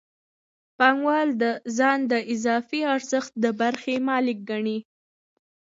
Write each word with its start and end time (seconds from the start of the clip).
پانګوال 0.77 1.29
ځان 1.77 1.99
د 2.11 2.13
اضافي 2.33 2.81
ارزښت 2.95 3.31
د 3.43 3.45
برخې 3.61 3.95
مالک 4.07 4.37
ګڼي 4.49 4.77